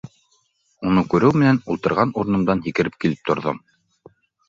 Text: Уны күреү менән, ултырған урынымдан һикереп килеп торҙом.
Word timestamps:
Уны 0.91 1.03
күреү 1.11 1.35
менән, 1.43 1.61
ултырған 1.75 2.17
урынымдан 2.23 2.67
һикереп 2.67 3.01
килеп 3.05 3.25
торҙом. 3.33 3.65